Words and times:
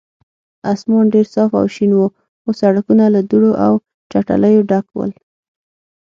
اسمان 0.73 1.05
ډېر 1.13 1.25
صاف 1.33 1.51
او 1.59 1.65
شین 1.75 1.91
و، 1.95 1.99
خو 2.41 2.49
سړکونه 2.61 3.05
له 3.15 3.21
دوړو 3.29 3.51
او 3.65 3.73
چټلیو 4.11 4.67
ډک 4.69 4.87
ول. 4.93 5.11